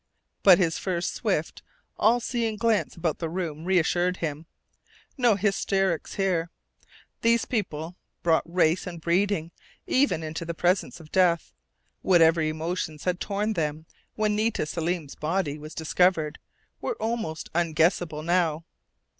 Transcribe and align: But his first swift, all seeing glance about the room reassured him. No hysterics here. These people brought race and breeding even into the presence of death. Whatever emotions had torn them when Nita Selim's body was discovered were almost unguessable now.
But 0.41 0.57
his 0.57 0.79
first 0.79 1.13
swift, 1.13 1.61
all 1.95 2.19
seeing 2.19 2.55
glance 2.57 2.95
about 2.95 3.19
the 3.19 3.29
room 3.29 3.65
reassured 3.65 4.17
him. 4.17 4.47
No 5.15 5.35
hysterics 5.35 6.15
here. 6.15 6.49
These 7.21 7.45
people 7.45 7.97
brought 8.23 8.51
race 8.51 8.87
and 8.87 8.99
breeding 8.99 9.51
even 9.85 10.23
into 10.23 10.43
the 10.43 10.55
presence 10.55 10.99
of 10.99 11.11
death. 11.11 11.53
Whatever 12.01 12.41
emotions 12.41 13.03
had 13.03 13.19
torn 13.19 13.53
them 13.53 13.85
when 14.15 14.35
Nita 14.35 14.65
Selim's 14.65 15.13
body 15.13 15.59
was 15.59 15.75
discovered 15.75 16.39
were 16.81 16.95
almost 16.99 17.51
unguessable 17.53 18.23
now. 18.23 18.65